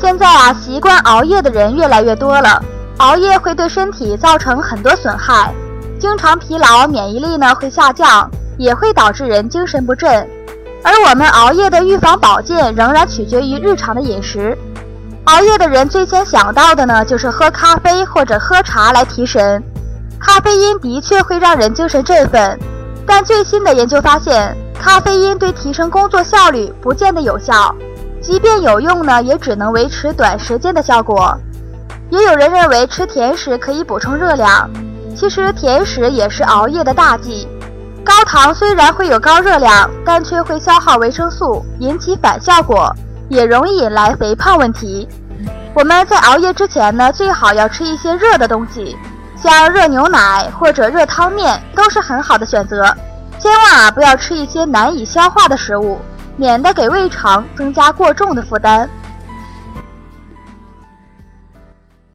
[0.00, 2.62] 现在啊，习惯熬夜的人越来越多了，
[2.98, 5.54] 熬夜会对身体造成很多损害，
[5.98, 10.28] 经常疲劳，免疫力呢会下降，也会导致人精神不振。
[10.82, 14.56] 而我们熬夜的预防保健仍然取决于日常的饮食。
[15.24, 19.62] 熬夜的人最先想到的呢，就是喝咖啡或者喝茶来提神。
[20.20, 22.58] 咖啡因的确会让人精神振奋，
[23.06, 27.74] 但最新的研究发现，咖啡因对提升工作效率不见得有效，
[28.24, 31.36] 即便有用呢，也只能维持短时间的效果。
[32.08, 34.70] 也有人认为吃甜食可以补充热量，
[35.14, 37.46] 其实甜食也是熬夜的大忌。
[38.02, 42.90] 高糖虽然会有高热量，但却会消耗维生素，引起反效果，
[43.28, 45.06] 也容易引来肥胖问题。
[45.74, 48.96] 我们在熬夜之前呢，最好要吃一些热的东西，
[49.36, 52.84] 像热牛奶或者热汤面都是很好的选择。
[53.38, 55.98] 千万啊，不要吃一些难以消化的食物，
[56.36, 58.88] 免得给胃肠增加过重的负担。